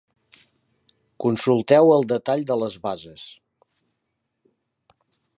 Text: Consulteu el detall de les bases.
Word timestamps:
Consulteu 1.23 1.91
el 1.97 2.07
detall 2.13 2.41
de 2.51 2.57
les 2.61 2.77
bases. 2.87 3.27